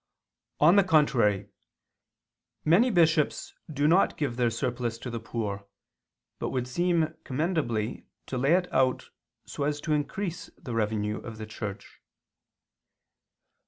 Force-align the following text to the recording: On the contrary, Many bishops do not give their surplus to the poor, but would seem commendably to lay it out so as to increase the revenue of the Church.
On 0.59 0.77
the 0.77 0.83
contrary, 0.83 1.49
Many 2.65 2.89
bishops 2.89 3.53
do 3.71 3.87
not 3.87 4.17
give 4.17 4.35
their 4.35 4.49
surplus 4.49 4.97
to 4.97 5.11
the 5.11 5.19
poor, 5.19 5.67
but 6.39 6.49
would 6.49 6.67
seem 6.67 7.13
commendably 7.23 8.07
to 8.25 8.39
lay 8.39 8.53
it 8.55 8.67
out 8.73 9.11
so 9.45 9.63
as 9.63 9.79
to 9.81 9.93
increase 9.93 10.49
the 10.57 10.73
revenue 10.73 11.17
of 11.19 11.37
the 11.37 11.45
Church. 11.45 11.99